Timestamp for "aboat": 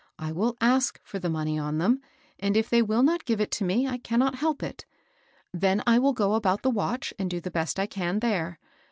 6.35-6.63